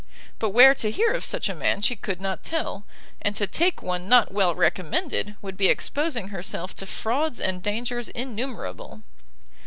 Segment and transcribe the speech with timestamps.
[0.39, 2.85] But where to hear of such a man she could not tell,
[3.21, 8.09] and to take one not well recommended, would be exposing herself to frauds and dangers
[8.09, 9.03] innumerable.